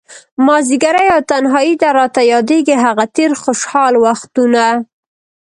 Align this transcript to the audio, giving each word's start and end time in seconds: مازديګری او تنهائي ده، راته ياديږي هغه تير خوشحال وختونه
مازديګری 0.45 1.07
او 1.15 1.21
تنهائي 1.29 1.73
ده، 1.81 1.89
راته 1.99 2.21
ياديږي 2.33 2.75
هغه 2.85 3.05
تير 3.15 3.31
خوشحال 3.41 3.93
وختونه 4.03 4.65